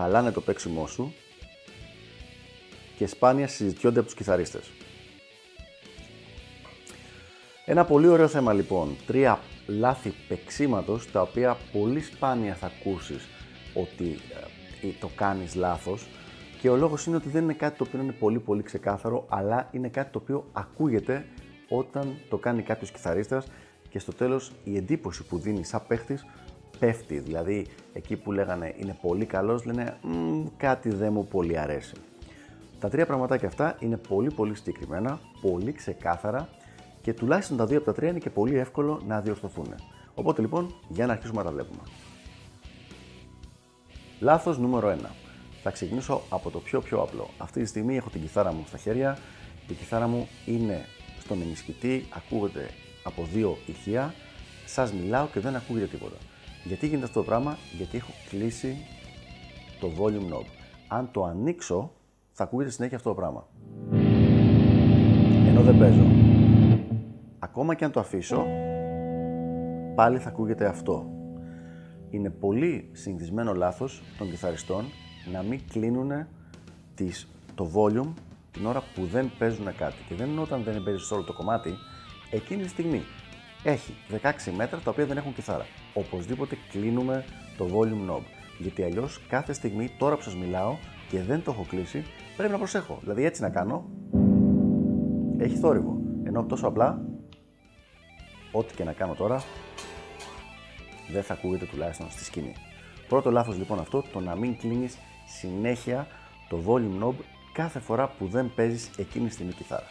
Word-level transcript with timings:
χαλάνε 0.00 0.30
το 0.32 0.40
παίξιμό 0.40 0.86
σου 0.86 1.14
και 2.96 3.06
σπάνια 3.06 3.46
συζητιόνται 3.46 3.98
από 3.98 4.08
τους 4.08 4.16
κιθαρίστες. 4.16 4.70
Ένα 7.64 7.84
πολύ 7.84 8.06
ωραίο 8.06 8.28
θέμα 8.28 8.52
λοιπόν. 8.52 8.96
Τρία 9.06 9.40
λάθη 9.66 10.14
παίξήματος 10.28 11.10
τα 11.10 11.20
οποία 11.20 11.56
πολύ 11.72 12.00
σπάνια 12.00 12.54
θα 12.54 12.66
ακούσεις 12.66 13.28
ότι 13.74 14.18
ε, 14.82 14.86
το 15.00 15.10
κάνεις 15.16 15.54
λάθος 15.54 16.06
και 16.60 16.68
ο 16.68 16.76
λόγος 16.76 17.06
είναι 17.06 17.16
ότι 17.16 17.28
δεν 17.28 17.42
είναι 17.42 17.52
κάτι 17.52 17.78
το 17.78 17.84
οποίο 17.88 18.00
είναι 18.00 18.12
πολύ 18.12 18.38
πολύ 18.38 18.62
ξεκάθαρο 18.62 19.26
αλλά 19.28 19.68
είναι 19.72 19.88
κάτι 19.88 20.12
το 20.12 20.18
οποίο 20.22 20.44
ακούγεται 20.52 21.26
όταν 21.68 22.16
το 22.28 22.36
κάνει 22.36 22.62
κάποιος 22.62 22.90
κιθαρίστας 22.90 23.46
και 23.88 23.98
στο 23.98 24.12
τέλος 24.12 24.52
η 24.64 24.76
εντύπωση 24.76 25.22
που 25.24 25.38
δίνει 25.38 25.64
σαν 25.64 25.82
παίχτης 25.88 26.24
πέφτει. 26.80 27.18
Δηλαδή, 27.18 27.66
εκεί 27.92 28.16
που 28.16 28.32
λέγανε 28.32 28.74
είναι 28.78 28.96
πολύ 29.00 29.24
καλός, 29.24 29.64
λένε 29.64 29.96
κάτι 30.56 30.88
δεν 30.88 31.12
μου 31.12 31.26
πολύ 31.26 31.58
αρέσει. 31.58 31.94
Τα 32.80 32.88
τρία 32.88 33.06
πραγματάκια 33.06 33.48
αυτά 33.48 33.76
είναι 33.80 33.96
πολύ 33.96 34.30
πολύ 34.30 34.54
συγκεκριμένα, 34.54 35.20
πολύ 35.40 35.72
ξεκάθαρα 35.72 36.48
και 37.02 37.14
τουλάχιστον 37.14 37.56
τα 37.56 37.66
δύο 37.66 37.76
από 37.76 37.86
τα 37.86 37.92
τρία 37.92 38.08
είναι 38.08 38.18
και 38.18 38.30
πολύ 38.30 38.58
εύκολο 38.58 39.02
να 39.06 39.20
διορθωθούν. 39.20 39.74
Οπότε 40.14 40.40
λοιπόν, 40.40 40.74
για 40.88 41.06
να 41.06 41.12
αρχίσουμε 41.12 41.38
να 41.38 41.44
τα 41.44 41.52
βλέπουμε. 41.52 41.80
Λάθος 44.20 44.58
νούμερο 44.58 44.96
1. 45.02 45.06
Θα 45.62 45.70
ξεκινήσω 45.70 46.22
από 46.28 46.50
το 46.50 46.58
πιο 46.58 46.80
πιο 46.80 47.00
απλό. 47.00 47.28
Αυτή 47.38 47.60
τη 47.60 47.66
στιγμή 47.66 47.96
έχω 47.96 48.10
την 48.10 48.20
κιθάρα 48.20 48.52
μου 48.52 48.64
στα 48.66 48.78
χέρια. 48.78 49.18
Η 49.68 49.72
κιθάρα 49.72 50.06
μου 50.06 50.28
είναι 50.46 50.84
στον 51.20 51.40
ενισχυτή, 51.42 52.06
ακούγεται 52.10 52.70
από 53.04 53.28
δύο 53.32 53.58
ηχεία. 53.66 54.14
Σας 54.66 54.92
μιλάω 54.92 55.26
και 55.26 55.40
δεν 55.40 55.56
ακούγεται 55.56 55.86
τίποτα. 55.86 56.16
Γιατί 56.64 56.86
γίνεται 56.86 57.06
αυτό 57.06 57.20
το 57.20 57.26
πράγμα, 57.26 57.56
γιατί 57.76 57.96
έχω 57.96 58.12
κλείσει 58.28 58.76
το 59.80 59.90
volume 59.98 60.34
knob. 60.34 60.44
Αν 60.88 61.08
το 61.10 61.24
ανοίξω, 61.24 61.92
θα 62.32 62.44
ακούγεται 62.44 62.70
συνέχεια 62.70 62.96
αυτό 62.96 63.08
το 63.08 63.14
πράγμα. 63.14 63.46
Ενώ 65.46 65.62
δεν 65.62 65.78
παίζω. 65.78 66.02
Ακόμα 67.38 67.74
και 67.74 67.84
αν 67.84 67.90
το 67.90 68.00
αφήσω, 68.00 68.46
πάλι 69.94 70.18
θα 70.18 70.28
ακούγεται 70.28 70.66
αυτό. 70.66 71.10
Είναι 72.10 72.30
πολύ 72.30 72.88
συνηθισμένο 72.92 73.54
λάθος 73.54 74.02
των 74.18 74.30
κιθαριστών 74.30 74.84
να 75.32 75.42
μην 75.42 75.60
κλείνουν 75.70 76.26
τις, 76.94 77.28
το 77.54 77.70
volume 77.74 78.12
την 78.50 78.66
ώρα 78.66 78.82
που 78.94 79.04
δεν 79.04 79.30
παίζουν 79.38 79.76
κάτι. 79.76 79.96
Και 80.08 80.14
δεν 80.14 80.30
είναι 80.30 80.40
όταν 80.40 80.62
δεν 80.62 80.82
παίζεις 80.82 81.10
όλο 81.10 81.22
το 81.22 81.32
κομμάτι, 81.32 81.74
εκείνη 82.30 82.62
τη 82.62 82.68
στιγμή 82.68 83.02
έχει 83.64 83.94
16 84.22 84.52
μέτρα 84.56 84.78
τα 84.78 84.90
οποία 84.90 85.06
δεν 85.06 85.16
έχουν 85.16 85.34
κιθάρα. 85.34 85.66
Οπωσδήποτε 85.94 86.56
κλείνουμε 86.70 87.24
το 87.56 87.68
volume 87.72 88.10
knob. 88.10 88.22
Γιατί 88.58 88.82
αλλιώς 88.82 89.20
κάθε 89.28 89.52
στιγμή 89.52 89.90
τώρα 89.98 90.16
που 90.16 90.22
σας 90.22 90.34
μιλάω 90.36 90.76
και 91.08 91.22
δεν 91.22 91.42
το 91.42 91.50
έχω 91.50 91.66
κλείσει, 91.68 92.04
πρέπει 92.36 92.52
να 92.52 92.58
προσέχω. 92.58 92.98
Δηλαδή 93.02 93.24
έτσι 93.24 93.42
να 93.42 93.48
κάνω, 93.48 93.90
έχει 95.38 95.56
θόρυβο. 95.56 96.00
Ενώ 96.24 96.44
τόσο 96.44 96.66
απλά, 96.66 97.04
ό,τι 98.52 98.74
και 98.74 98.84
να 98.84 98.92
κάνω 98.92 99.14
τώρα, 99.14 99.42
δεν 101.12 101.22
θα 101.22 101.34
ακούγεται 101.34 101.64
τουλάχιστον 101.64 102.10
στη 102.10 102.24
σκηνή. 102.24 102.54
Πρώτο 103.08 103.30
λάθος 103.30 103.56
λοιπόν 103.58 103.78
αυτό, 103.78 104.04
το 104.12 104.20
να 104.20 104.36
μην 104.36 104.56
κλείνεις 104.56 104.96
συνέχεια 105.26 106.06
το 106.48 106.60
volume 106.66 107.02
knob 107.04 107.14
κάθε 107.52 107.78
φορά 107.78 108.08
που 108.08 108.26
δεν 108.26 108.52
παίζεις 108.54 108.90
εκείνη 108.96 109.26
τη 109.26 109.32
στιγμή 109.32 109.52
κιθάρα. 109.52 109.86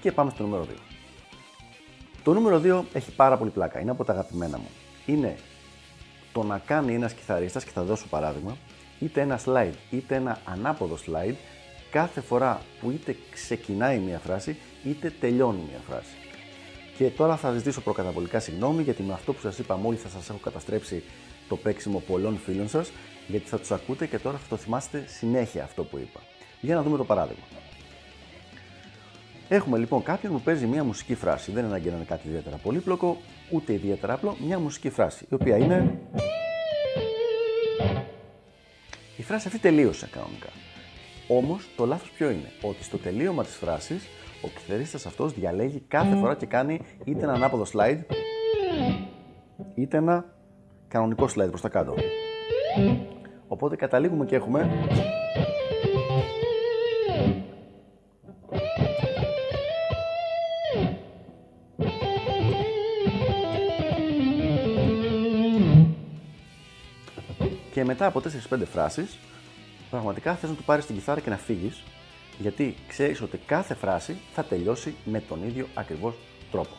Και 0.00 0.12
πάμε 0.12 0.30
στο 0.30 0.42
νούμερο 0.42 0.64
2. 0.64 0.66
Το 2.22 2.32
νούμερο 2.32 2.60
2 2.64 2.82
έχει 2.92 3.14
πάρα 3.14 3.36
πολύ 3.36 3.50
πλάκα, 3.50 3.80
είναι 3.80 3.90
από 3.90 4.04
τα 4.04 4.12
αγαπημένα 4.12 4.58
μου. 4.58 4.68
Είναι 5.06 5.36
το 6.32 6.42
να 6.42 6.58
κάνει 6.58 6.94
ένας 6.94 7.12
κιθαρίστας, 7.12 7.64
και 7.64 7.70
θα 7.70 7.82
δώσω 7.82 8.06
παράδειγμα, 8.10 8.56
είτε 8.98 9.20
ένα 9.20 9.40
slide 9.44 9.74
είτε 9.90 10.14
ένα 10.14 10.40
ανάποδο 10.44 10.96
slide, 11.06 11.34
κάθε 11.90 12.20
φορά 12.20 12.60
που 12.80 12.90
είτε 12.90 13.16
ξεκινάει 13.30 13.98
μια 13.98 14.18
φράση 14.18 14.56
είτε 14.84 15.12
τελειώνει 15.20 15.60
μια 15.68 15.80
φράση. 15.88 16.14
Και 16.96 17.10
τώρα 17.10 17.36
θα 17.36 17.52
ζητήσω 17.52 17.80
προκαταβολικά 17.80 18.40
συγγνώμη 18.40 18.82
γιατί 18.82 19.02
με 19.02 19.12
αυτό 19.12 19.32
που 19.32 19.40
σας 19.40 19.58
είπα 19.58 19.76
μόλις 19.76 20.00
θα 20.00 20.08
σας 20.08 20.28
έχω 20.28 20.38
καταστρέψει 20.38 21.02
το 21.48 21.56
παίξιμο 21.56 21.98
πολλών 21.98 22.38
φίλων 22.38 22.68
σας 22.68 22.90
γιατί 23.26 23.48
θα 23.48 23.58
τους 23.58 23.70
ακούτε 23.70 24.06
και 24.06 24.18
τώρα 24.18 24.38
θα 24.38 24.48
το 24.48 24.56
θυμάστε 24.56 25.04
συνέχεια 25.06 25.64
αυτό 25.64 25.84
που 25.84 25.98
είπα. 25.98 26.20
Για 26.60 26.74
να 26.74 26.82
δούμε 26.82 26.96
το 26.96 27.04
παράδειγμα. 27.04 27.44
Έχουμε 29.54 29.78
λοιπόν 29.78 30.02
κάποιον 30.02 30.32
που 30.32 30.40
παίζει 30.40 30.66
μια 30.66 30.84
μουσική 30.84 31.14
φράση. 31.14 31.52
Δεν 31.52 31.64
είναι 31.64 31.72
ανάγκη 31.72 31.88
να 31.88 31.96
είναι 31.96 32.04
κάτι 32.04 32.28
ιδιαίτερα 32.28 32.56
πολύπλοκο, 32.56 33.16
ούτε 33.50 33.72
ιδιαίτερα 33.72 34.12
απλό. 34.12 34.36
Μια 34.46 34.58
μουσική 34.58 34.90
φράση, 34.90 35.26
η 35.30 35.34
οποία 35.34 35.56
είναι. 35.56 35.98
Η 39.16 39.22
φράση 39.22 39.46
αυτή 39.48 39.58
τελείωσε 39.58 40.08
κανονικά. 40.12 40.48
Όμως 41.28 41.68
το 41.76 41.86
λάθος 41.86 42.10
ποιο 42.10 42.30
είναι, 42.30 42.50
ότι 42.62 42.84
στο 42.84 42.98
τελείωμα 42.98 43.44
της 43.44 43.54
φράσης 43.54 44.08
ο 44.42 44.48
κιθαρίστας 44.48 45.06
αυτός 45.06 45.32
διαλέγει 45.32 45.80
κάθε 45.88 46.16
φορά 46.16 46.36
και 46.36 46.46
κάνει 46.46 46.80
είτε 47.04 47.22
ένα 47.22 47.32
ανάποδο 47.32 47.64
slide, 47.72 48.00
είτε 49.74 49.96
ένα 49.96 50.24
κανονικό 50.88 51.24
slide 51.24 51.48
προς 51.48 51.60
τα 51.60 51.68
κάτω. 51.68 51.94
Οπότε 53.48 53.76
καταλήγουμε 53.76 54.24
και 54.24 54.36
έχουμε 54.36 54.70
Και 67.82 67.88
μετά 67.88 68.06
από 68.06 68.22
4-5 68.50 68.62
φράσεις, 68.72 69.18
πραγματικά 69.90 70.34
θες 70.34 70.50
να 70.50 70.56
του 70.56 70.62
πάρεις 70.62 70.86
την 70.86 70.94
κιθάρα 70.94 71.20
και 71.20 71.30
να 71.30 71.36
φύγεις, 71.36 71.82
γιατί 72.38 72.74
ξέρεις 72.88 73.20
ότι 73.20 73.36
κάθε 73.36 73.74
φράση 73.74 74.16
θα 74.34 74.44
τελειώσει 74.44 74.94
με 75.04 75.20
τον 75.20 75.46
ίδιο 75.46 75.66
ακριβώς 75.74 76.14
τρόπο. 76.50 76.76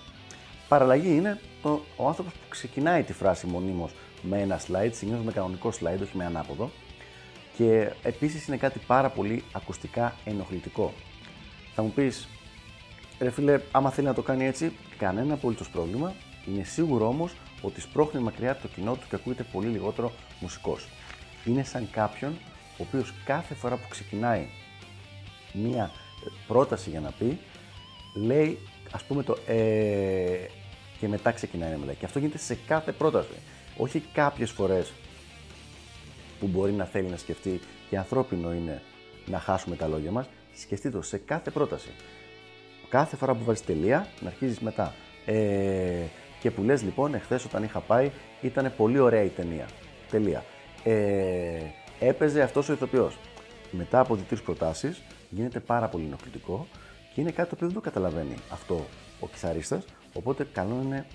Παραλλαγή 0.67 1.15
είναι 1.15 1.39
το, 1.61 1.81
ο 1.95 2.07
άνθρωπος 2.07 2.33
που 2.33 2.49
ξεκινάει 2.49 3.03
τη 3.03 3.13
φράση 3.13 3.47
μονίμως 3.47 3.91
με 4.21 4.41
ένα 4.41 4.59
slide, 4.59 4.89
συνήθως 4.91 5.23
με 5.23 5.31
κανονικό 5.31 5.69
slide, 5.69 6.01
όχι 6.01 6.17
με 6.17 6.25
ανάποδο. 6.25 6.71
Και 7.57 7.91
επίσης 8.03 8.47
είναι 8.47 8.57
κάτι 8.57 8.79
πάρα 8.87 9.09
πολύ 9.09 9.43
ακουστικά 9.51 10.15
ενοχλητικό. 10.23 10.93
Θα 11.75 11.81
μου 11.81 11.91
πεις, 11.91 12.27
ρε 13.19 13.29
φίλε, 13.29 13.59
άμα 13.71 13.89
θέλει 13.89 14.07
να 14.07 14.13
το 14.13 14.21
κάνει 14.21 14.45
έτσι, 14.45 14.71
κανένα 14.97 15.33
απολύτως 15.33 15.69
πρόβλημα. 15.69 16.13
Είναι 16.47 16.63
σίγουρο 16.63 17.07
όμως 17.07 17.33
ότι 17.65 17.81
σπρώχνει 17.81 18.21
μακριά 18.21 18.55
το 18.55 18.67
κοινό 18.67 18.93
του 18.93 19.05
και 19.09 19.15
ακούγεται 19.15 19.43
πολύ 19.51 19.67
λιγότερο 19.67 20.11
μουσικός. 20.39 20.87
Είναι 21.45 21.63
σαν 21.63 21.89
κάποιον 21.91 22.37
ο 22.77 22.83
οποίος 22.87 23.13
κάθε 23.25 23.53
φορά 23.53 23.75
που 23.75 23.87
ξεκινάει 23.89 24.45
μία 25.53 25.91
πρόταση 26.47 26.89
για 26.89 26.99
να 26.99 27.11
πει, 27.11 27.39
λέει 28.15 28.59
ας 28.91 29.03
πούμε 29.03 29.23
το 29.23 29.37
ε, 29.47 30.47
και 30.99 31.07
μετά 31.07 31.31
ξεκινάει 31.31 31.71
να 31.71 31.77
μιλάει. 31.77 31.95
Και 31.95 32.05
αυτό 32.05 32.19
γίνεται 32.19 32.37
σε 32.37 32.57
κάθε 32.67 32.91
πρόταση. 32.91 33.35
Όχι 33.77 34.03
κάποιες 34.13 34.51
φορές 34.51 34.91
που 36.39 36.47
μπορεί 36.47 36.71
να 36.71 36.85
θέλει 36.85 37.07
να 37.07 37.17
σκεφτεί 37.17 37.59
και 37.89 37.97
ανθρώπινο 37.97 38.53
είναι 38.53 38.81
να 39.25 39.39
χάσουμε 39.39 39.75
τα 39.75 39.87
λόγια 39.87 40.11
μας. 40.11 40.29
Σκεφτείτε 40.55 40.97
το 40.97 41.01
σε 41.03 41.17
κάθε 41.17 41.51
πρόταση. 41.51 41.89
Κάθε 42.89 43.15
φορά 43.15 43.35
που 43.35 43.43
βάζεις 43.43 43.65
τελεία, 43.65 44.07
να 44.19 44.27
αρχίζεις 44.27 44.59
μετά. 44.59 44.93
Ε, 45.25 46.03
και 46.43 46.51
που 46.51 46.63
λες 46.63 46.83
λοιπόν, 46.83 47.13
εχθές 47.13 47.45
όταν 47.45 47.63
είχα 47.63 47.79
πάει, 47.79 48.11
ήταν 48.41 48.71
πολύ 48.77 48.99
ωραία 48.99 49.23
η 49.23 49.27
ταινία. 49.27 49.65
Τελεία. 50.09 50.43
Ε, 50.83 51.59
έπαιζε 51.99 52.41
αυτός 52.41 52.69
ο 52.69 52.73
ηθοποιός. 52.73 53.17
Μετά 53.71 53.99
από 53.99 54.15
δύο-τρει 54.15 54.39
προτάσεις, 54.39 55.01
γίνεται 55.29 55.59
πάρα 55.59 55.87
πολύ 55.87 56.05
ενοχλητικό 56.05 56.67
και 57.13 57.21
είναι 57.21 57.31
κάτι 57.31 57.49
το 57.49 57.55
οποίο 57.55 57.67
δεν 57.67 57.75
το 57.75 57.81
καταλαβαίνει 57.81 58.35
αυτό 58.51 58.85
ο 59.19 59.27
κιθαρίστας, 59.27 59.85
οπότε 60.13 60.47
καλό 60.53 60.79
είναι 60.83 61.05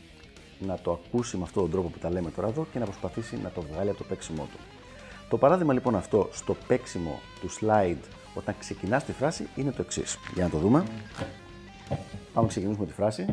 να 0.58 0.78
το 0.82 1.00
ακούσει 1.04 1.36
με 1.36 1.42
αυτόν 1.42 1.62
τον 1.62 1.70
τρόπο 1.70 1.88
που 1.88 1.98
τα 1.98 2.10
λέμε 2.10 2.30
τώρα 2.30 2.48
εδώ 2.48 2.66
και 2.72 2.78
να 2.78 2.84
προσπαθήσει 2.84 3.38
να 3.42 3.50
το 3.50 3.62
βγάλει 3.72 3.88
από 3.88 3.98
το 3.98 4.04
παίξιμό 4.04 4.42
του. 4.42 4.58
Το 5.28 5.38
παράδειγμα 5.38 5.72
λοιπόν 5.72 5.96
αυτό 5.96 6.28
στο 6.32 6.56
παίξιμο 6.66 7.20
του 7.40 7.48
slide 7.50 8.04
όταν 8.34 8.54
ξεκινάς 8.58 9.04
τη 9.04 9.12
φράση 9.12 9.48
είναι 9.56 9.70
το 9.70 9.82
εξής. 9.82 10.19
Για 10.34 10.44
να 10.44 10.50
το 10.50 10.58
δούμε. 10.58 10.84
Πάμε 11.88 12.46
να 12.46 12.46
ξεκινήσουμε 12.46 12.86
τη 12.86 12.92
φράση. 12.92 13.26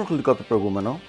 Ενοχλητικό 0.00 0.30
από 0.30 0.40
το 0.40 0.46
προηγούμενο. 0.48 1.00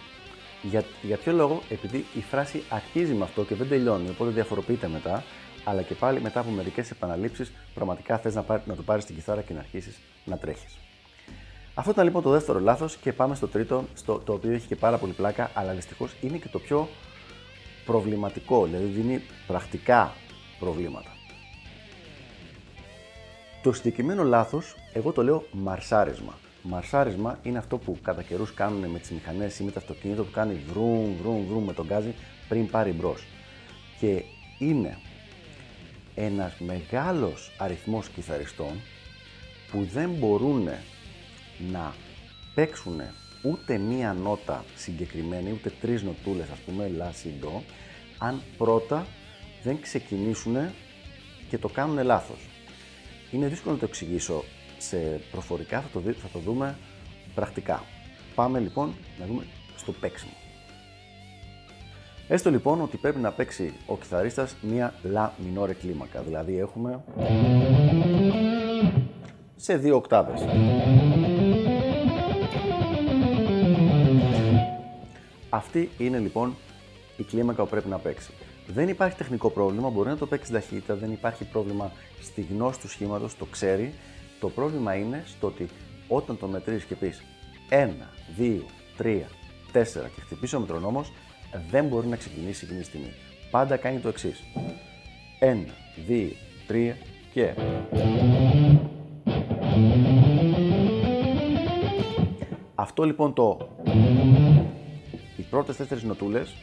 Για, 0.61 0.83
για 1.01 1.17
ποιο 1.17 1.31
λόγο, 1.31 1.61
επειδή 1.69 2.05
η 2.13 2.21
φράση 2.21 2.63
αρχίζει 2.69 3.13
με 3.13 3.23
αυτό 3.23 3.43
και 3.43 3.55
δεν 3.55 3.69
τελειώνει, 3.69 4.09
οπότε 4.09 4.29
διαφοροποιείται 4.29 4.87
μετά, 4.87 5.23
αλλά 5.63 5.81
και 5.81 5.93
πάλι 5.93 6.21
μετά 6.21 6.39
από 6.39 6.49
μερικές 6.49 6.91
επαναλήψεις, 6.91 7.51
πραγματικά 7.73 8.17
θες 8.17 8.35
να, 8.35 8.41
πάρει, 8.41 8.61
να 8.65 8.75
το 8.75 8.81
πάρεις 8.81 9.05
την 9.05 9.15
κιθάρα 9.15 9.41
και 9.41 9.53
να 9.53 9.59
αρχίσεις 9.59 9.99
να 10.25 10.37
τρέχεις. 10.37 10.77
Αυτό 11.73 11.91
ήταν 11.91 12.05
λοιπόν 12.05 12.21
το 12.21 12.29
δεύτερο 12.29 12.59
λάθος 12.59 12.95
και 12.95 13.13
πάμε 13.13 13.35
στο 13.35 13.47
τρίτο, 13.47 13.83
στο, 13.93 14.21
το 14.25 14.33
οποίο 14.33 14.51
έχει 14.51 14.67
και 14.67 14.75
πάρα 14.75 14.97
πολύ 14.97 15.13
πλάκα, 15.13 15.51
αλλά 15.53 15.73
δυστυχώς 15.73 16.11
είναι 16.21 16.37
και 16.37 16.47
το 16.47 16.59
πιο 16.59 16.87
προβληματικό, 17.85 18.65
δηλαδή 18.65 18.85
δίνει 18.85 19.21
πρακτικά 19.47 20.13
προβλήματα. 20.59 21.09
Το 23.63 23.73
συγκεκριμένο 23.73 24.23
λάθος, 24.23 24.75
εγώ 24.93 25.11
το 25.11 25.23
λέω 25.23 25.43
μαρσάρισμα. 25.51 26.33
Μαρσάρισμα 26.63 27.39
είναι 27.43 27.57
αυτό 27.57 27.77
που 27.77 27.97
κατά 28.03 28.23
καιρούς 28.23 28.53
κάνουν 28.53 28.89
με 28.89 28.99
τις 28.99 29.09
μηχανές 29.11 29.59
ή 29.59 29.63
με 29.63 29.71
το 29.71 29.79
αυτοκίνητο 29.79 30.23
που 30.23 30.31
κάνει 30.31 30.59
βρούμ, 30.67 31.15
βρούμ, 31.21 31.47
βρούμ 31.47 31.63
με 31.63 31.73
τον 31.73 31.85
γκάζι 31.85 32.13
πριν 32.49 32.69
πάρει 32.69 32.91
μπρος. 32.91 33.23
Και 33.99 34.23
είναι 34.59 34.97
ένας 36.15 36.59
μεγάλος 36.59 37.51
αριθμός 37.57 38.07
κιθαριστών 38.09 38.81
που 39.71 39.87
δεν 39.93 40.09
μπορούν 40.09 40.69
να 41.71 41.95
παίξουν 42.55 43.01
ούτε 43.43 43.77
μία 43.77 44.13
νότα 44.13 44.65
συγκεκριμένη, 44.75 45.51
ούτε 45.51 45.71
τρεις 45.81 46.03
νοτούλες, 46.03 46.49
ας 46.49 46.57
πούμε, 46.59 46.87
λα, 46.87 47.11
σι, 47.11 47.33
ντο, 47.39 47.63
αν 48.17 48.41
πρώτα 48.57 49.07
δεν 49.63 49.81
ξεκινήσουν 49.81 50.55
και 51.49 51.57
το 51.57 51.67
κάνουν 51.67 52.05
λάθος. 52.05 52.39
Είναι 53.31 53.47
δύσκολο 53.47 53.73
να 53.73 53.79
το 53.79 53.85
εξηγήσω 53.85 54.43
σε 54.81 55.21
προφορικά, 55.31 55.81
θα 55.81 55.87
το, 55.93 55.99
θα 55.99 56.27
το 56.33 56.39
δούμε 56.39 56.77
πρακτικά. 57.35 57.83
Πάμε 58.35 58.59
λοιπόν 58.59 58.93
να 59.19 59.25
δούμε 59.25 59.43
στο 59.77 59.91
παίξιμο. 59.91 60.31
Έστω 62.27 62.49
λοιπόν 62.49 62.81
ότι 62.81 62.97
πρέπει 62.97 63.19
να 63.19 63.31
παίξει 63.31 63.73
ο 63.85 63.97
κιθαρίστας 63.97 64.55
μία 64.61 64.93
λα 65.03 65.33
μινόρε 65.45 65.73
κλίμακα, 65.73 66.21
δηλαδή 66.21 66.57
έχουμε 66.57 67.03
σε 69.55 69.77
δύο 69.77 69.95
οκτάβες. 69.95 70.41
Αυτή 75.49 75.89
είναι 75.97 76.17
λοιπόν 76.17 76.55
η 77.17 77.23
κλίμακα 77.23 77.63
που 77.63 77.69
πρέπει 77.69 77.89
να 77.89 77.97
παίξει. 77.97 78.31
Δεν 78.67 78.89
υπάρχει 78.89 79.17
τεχνικό 79.17 79.49
πρόβλημα, 79.49 79.89
μπορεί 79.89 80.09
να 80.09 80.17
το 80.17 80.25
παίξει 80.25 80.51
ταχύτητα, 80.51 80.95
δεν 80.95 81.11
υπάρχει 81.11 81.43
πρόβλημα 81.43 81.91
στη 82.21 82.47
γνώση 82.51 82.79
του 82.79 82.89
σχήματος, 82.89 83.37
το 83.37 83.45
ξέρει. 83.45 83.93
Το 84.41 84.49
πρόβλημα 84.49 84.95
είναι 84.95 85.23
στο 85.25 85.47
ότι 85.47 85.67
όταν 86.07 86.37
το 86.37 86.47
μετρήσεις 86.47 86.83
και 86.83 86.95
πεις 86.95 87.23
1, 87.69 87.89
2, 88.37 88.61
3, 88.97 89.21
4 89.73 89.83
και 90.15 90.21
χτυπήσει 90.21 90.55
ο 90.55 90.59
μετρονόμος, 90.59 91.11
δεν 91.69 91.85
μπορεί 91.85 92.07
να 92.07 92.15
ξεκινήσει 92.15 92.65
εκείνη 92.65 92.79
τη 92.79 92.85
στιγμή. 92.85 93.13
Πάντα 93.51 93.77
κάνει 93.77 93.99
το 93.99 94.07
εξής. 94.07 94.43
1, 95.39 95.65
2, 96.07 96.35
3 96.67 96.93
και. 97.33 97.53
Αυτό 102.75 103.03
λοιπόν 103.03 103.33
το 103.33 103.69
οι 105.37 105.41
πρώτες 105.41 105.75
τέσσερις 105.75 106.03
νοτούλες 106.03 106.55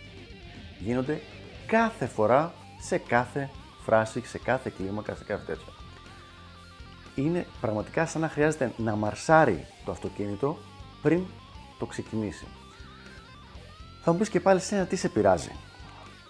γίνονται 0.78 1.20
κάθε 1.66 2.06
φορά 2.06 2.52
σε 2.80 2.98
κάθε 2.98 3.50
φράση, 3.84 4.20
σε 4.24 4.38
κάθε 4.38 4.72
κλίμακα, 4.76 5.14
σε 5.14 5.24
κάθε 5.24 5.44
τέτοια. 5.44 5.77
Είναι 7.18 7.46
πραγματικά 7.60 8.06
σαν 8.06 8.20
να 8.20 8.28
χρειάζεται 8.28 8.72
να 8.76 8.96
μαρσάρει 8.96 9.66
το 9.84 9.90
αυτοκίνητο 9.90 10.58
πριν 11.02 11.24
το 11.78 11.86
ξεκινήσει. 11.86 12.46
Θα 14.02 14.12
μου 14.12 14.18
πεις 14.18 14.28
και 14.28 14.40
πάλι 14.40 14.60
σένα 14.60 14.84
τι 14.84 14.96
σε 14.96 15.08
πειράζει; 15.08 15.50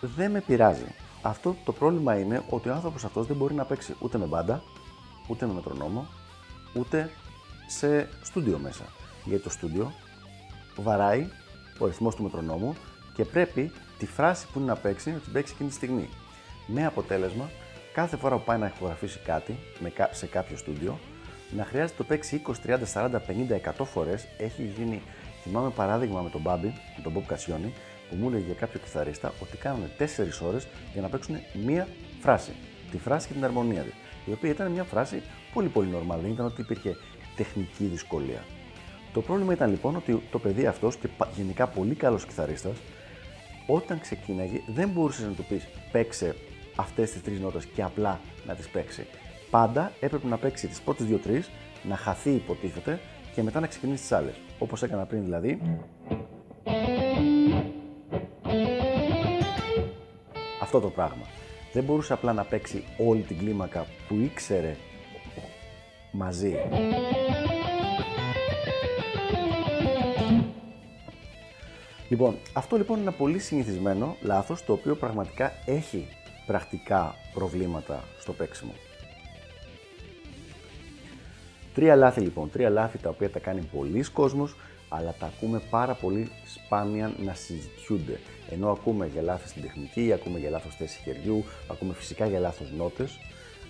Δεν 0.01 0.31
με 0.31 0.41
πειράζει. 0.41 0.95
Αυτό 1.23 1.57
το 1.65 1.73
πρόβλημα 1.73 2.19
είναι 2.19 2.43
ότι 2.51 2.69
ο 2.69 2.73
άνθρωπος 2.75 3.05
αυτός 3.05 3.27
δεν 3.27 3.37
μπορεί 3.37 3.55
να 3.55 3.65
παίξει 3.65 3.95
ούτε 3.99 4.19
με 4.19 4.25
μπάντα, 4.27 4.63
ούτε 5.27 5.47
με 5.47 5.53
μετρονόμο, 5.53 6.07
ούτε 6.75 7.11
σε 7.67 8.09
στούντιο 8.23 8.59
μέσα. 8.59 8.85
Γιατί 9.25 9.43
το 9.43 9.51
στούντιο 9.51 9.93
βαράει 10.77 11.29
ο 11.79 11.87
ρυθμός 11.87 12.15
του 12.15 12.23
μετρονόμου 12.23 12.77
και 13.15 13.25
πρέπει 13.25 13.73
τη 13.99 14.07
φράση 14.07 14.47
που 14.53 14.59
είναι 14.59 14.69
να 14.69 14.77
παίξει 14.77 15.11
να 15.11 15.19
την 15.19 15.33
παίξει 15.33 15.53
εκείνη 15.55 15.69
τη 15.69 15.75
στιγμή. 15.75 16.09
Με 16.67 16.87
αποτέλεσμα, 16.87 17.51
κάθε 17.99 18.17
φορά 18.17 18.37
που 18.37 18.45
πάει 18.45 18.59
να 18.59 18.67
ηχογραφήσει 18.67 19.19
κάτι 19.25 19.59
σε 20.11 20.27
κάποιο 20.27 20.57
στούντιο, 20.57 20.99
να 21.57 21.65
χρειάζεται 21.65 21.97
το 21.97 22.05
παίξει 22.05 22.43
20, 22.47 22.53
30, 22.67 22.79
40, 22.95 23.21
50, 23.27 23.73
100 23.79 23.85
φορές. 23.85 24.27
Έχει 24.39 24.63
γίνει, 24.63 25.03
θυμάμαι 25.43 25.71
παράδειγμα 25.71 26.21
με 26.21 26.31
τον 26.31 26.41
Μπάμπη, 26.41 26.67
με 26.67 27.03
τον 27.03 27.13
Μπομπ 27.13 27.25
Κασιόνι, 27.27 27.73
που 28.11 28.17
μου 28.17 28.29
έλεγε 28.29 28.45
για 28.45 28.55
κάποιο 28.55 28.81
κιθαρίστα 28.81 29.33
ότι 29.43 29.57
κάνανε 29.57 29.91
4 29.99 30.05
ώρες 30.47 30.67
για 30.93 31.03
να 31.03 31.09
παίξουν 31.09 31.37
μία 31.67 31.89
φράση. 32.21 32.51
Τη 32.91 32.99
φράση 32.99 33.27
και 33.27 33.33
την 33.33 33.45
αρμονία 33.45 33.83
της. 33.83 33.93
Η 34.27 34.33
οποία 34.33 34.51
ήταν 34.51 34.71
μια 34.73 34.85
φράση 34.85 35.23
πολύ 35.53 35.69
πολύ 35.69 35.89
normal, 35.93 36.19
δεν 36.23 36.31
ήταν 36.31 36.47
ότι 36.47 36.61
υπήρχε 36.61 36.97
τεχνική 37.37 37.85
δυσκολία. 37.85 38.45
Το 39.13 39.21
πρόβλημα 39.21 39.53
ήταν 39.53 39.71
λοιπόν 39.71 39.97
ότι 39.97 40.23
το 40.31 40.39
παιδί 40.39 40.67
αυτός 40.67 40.97
και 40.97 41.09
γενικά 41.37 41.67
πολύ 41.67 41.95
καλός 41.95 42.27
κιθαρίστας, 42.27 42.77
όταν 43.67 44.01
ξεκίναγε 44.01 44.61
δεν 44.67 44.89
μπορούσες 44.89 45.27
να 45.27 45.33
του 45.33 45.45
πεις 45.45 45.69
παίξε 45.93 46.35
αυτές 46.79 47.11
τις 47.11 47.23
τρεις 47.23 47.41
νότες 47.41 47.65
και 47.65 47.83
απλά 47.83 48.21
να 48.47 48.55
τις 48.55 48.69
παίξει. 48.69 49.07
Πάντα 49.51 49.93
έπρεπε 50.01 50.27
να 50.27 50.37
παίξει 50.37 50.67
τις 50.67 50.81
πρώτες 50.81 51.07
δύο-τρεις, 51.07 51.51
να 51.83 51.97
χαθεί 51.97 52.31
υποτίθεται 52.31 53.01
και 53.35 53.43
μετά 53.43 53.61
να 53.61 53.67
ξεκινήσει 53.67 54.01
τις 54.01 54.13
άλλες. 54.13 54.35
Όπως 54.59 54.83
έκανα 54.83 55.07
πριν 55.07 55.25
δηλαδή. 55.25 55.61
Αυτό 60.63 60.81
το 60.81 60.89
πράγμα. 60.89 61.25
Δεν 61.73 61.85
μπορούσε 61.85 62.13
απλά 62.13 62.33
να 62.33 62.45
παίξει 62.45 62.85
όλη 62.99 63.23
την 63.23 63.39
κλίμακα 63.39 63.87
που 64.09 64.15
ήξερε 64.15 64.77
μαζί. 66.13 66.57
Λοιπόν, 72.09 72.37
αυτό 72.53 72.77
λοιπόν 72.77 72.99
είναι 72.99 73.09
ένα 73.09 73.17
πολύ 73.17 73.39
συνηθισμένο 73.39 74.17
λάθος 74.23 74.65
το 74.65 74.73
οποίο 74.73 74.95
πραγματικά 74.95 75.53
έχει 75.65 76.07
πρακτικά 76.49 77.15
προβλήματα 77.35 78.05
στο 78.21 78.33
παίξιμο. 78.33 78.73
Τρία 81.75 81.97
λάθη 81.97 82.21
λοιπόν, 82.21 82.51
τρία 82.51 82.71
λάθη 82.71 82.99
τα 82.99 83.09
οποία 83.09 83.31
τα 83.31 83.39
κάνει 83.39 83.61
πολλοί 83.61 84.03
κόσμος, 84.03 84.57
αλλά 84.89 85.15
τα 85.19 85.27
ακούμε 85.27 85.63
πάρα 85.71 85.95
πολύ 85.95 86.31
σπάνια 86.55 87.13
να 87.19 87.35
συζητιούνται. 87.35 88.21
Ενώ 88.51 88.71
ακούμε 88.71 89.07
για 89.07 89.23
λάθη 89.23 89.49
στην 89.49 89.63
τεχνική, 89.63 90.13
ακούμε 90.13 90.39
για 90.39 90.51
λάθος 90.51 90.75
θέση 90.77 91.01
χεριού, 91.03 91.45
ακούμε 91.71 91.95
φυσικά 91.95 92.27
για 92.27 92.39
λάθος 92.39 92.73
νότες, 92.77 93.19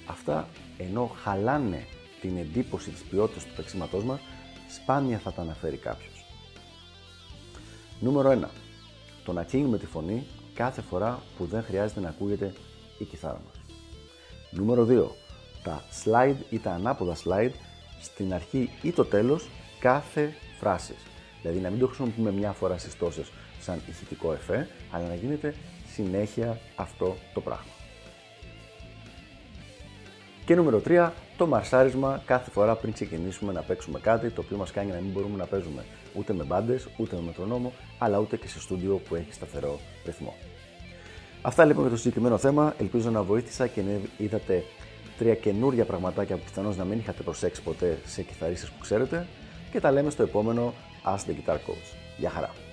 αυτά 0.06 0.48
ενώ 0.78 1.10
χαλάνε 1.22 1.84
την 2.20 2.36
εντύπωση 2.36 2.90
της 2.90 3.02
ποιότητας 3.02 3.44
του 3.44 3.52
παίξηματός 3.56 4.04
μας, 4.04 4.20
σπάνια 4.68 5.18
θα 5.18 5.32
τα 5.32 5.42
αναφέρει 5.42 5.76
κάποιος. 5.76 6.24
Νούμερο 8.00 8.30
1. 8.30 8.50
Το 9.24 9.32
να 9.32 9.42
κλείνουμε 9.42 9.78
τη 9.78 9.86
φωνή 9.86 10.26
κάθε 10.58 10.82
φορά 10.82 11.22
που 11.36 11.44
δεν 11.44 11.62
χρειάζεται 11.62 12.00
να 12.00 12.08
ακούγεται 12.08 12.52
η 12.98 13.04
κιθάρα 13.04 13.40
μας. 13.46 13.64
Νούμερο 14.50 14.84
2. 14.84 15.06
Τα 15.62 15.82
slide 16.04 16.36
ή 16.50 16.58
τα 16.58 16.70
ανάποδα 16.70 17.16
slide 17.24 17.52
στην 18.00 18.34
αρχή 18.34 18.70
ή 18.82 18.92
το 18.92 19.04
τέλος 19.04 19.48
κάθε 19.80 20.32
φράσης. 20.60 20.96
Δηλαδή 21.42 21.60
να 21.60 21.70
μην 21.70 21.78
το 21.78 21.86
χρησιμοποιούμε 21.86 22.32
μια 22.32 22.52
φορά 22.52 22.78
στις 22.78 22.96
τόσες 22.96 23.30
σαν 23.60 23.82
ηχητικό 23.88 24.32
εφέ, 24.32 24.68
αλλά 24.90 25.08
να 25.08 25.14
γίνεται 25.14 25.54
συνέχεια 25.94 26.58
αυτό 26.76 27.16
το 27.34 27.40
πράγμα. 27.40 27.72
Και 30.44 30.54
νούμερο 30.54 30.82
3, 30.84 31.10
το 31.36 31.46
μαρσάρισμα 31.46 32.22
κάθε 32.26 32.50
φορά 32.50 32.74
πριν 32.76 32.92
ξεκινήσουμε 32.92 33.52
να 33.52 33.62
παίξουμε 33.62 34.00
κάτι 34.00 34.30
το 34.30 34.40
οποίο 34.40 34.56
μας 34.56 34.70
κάνει 34.70 34.90
να 34.90 34.98
μην 34.98 35.10
μπορούμε 35.10 35.36
να 35.36 35.46
παίζουμε 35.46 35.84
ούτε 36.14 36.32
με 36.32 36.44
μπάντες, 36.44 36.88
ούτε 36.96 37.16
με 37.16 37.22
μετρονόμο, 37.22 37.72
αλλά 37.98 38.18
ούτε 38.18 38.36
και 38.36 38.48
σε 38.48 38.60
στούντιο 38.60 38.96
που 38.96 39.14
έχει 39.14 39.32
σταθερό 39.32 39.80
ρυθμό. 40.04 40.34
Αυτά 41.42 41.64
λοιπόν 41.64 41.82
για 41.82 41.92
το 41.92 41.96
συγκεκριμένο 41.96 42.38
θέμα. 42.38 42.74
Ελπίζω 42.78 43.10
να 43.10 43.22
βοήθησα 43.22 43.66
και 43.66 43.82
να 43.82 43.90
είδατε 44.16 44.64
τρία 45.18 45.34
καινούργια 45.34 45.84
πραγματάκια 45.84 46.36
που 46.36 46.42
πιθανώς 46.44 46.76
να 46.76 46.84
μην 46.84 46.98
είχατε 46.98 47.22
προσέξει 47.22 47.62
ποτέ 47.62 47.98
σε 48.06 48.22
κιθαρίστες 48.22 48.68
που 48.68 48.78
ξέρετε 48.80 49.26
και 49.72 49.80
τα 49.80 49.92
λέμε 49.92 50.10
στο 50.10 50.22
επόμενο 50.22 50.74
Ask 51.04 51.30
the 51.30 51.32
Guitar 51.32 51.54
Coach. 51.54 51.96
Γεια 52.18 52.30
χαρά! 52.30 52.67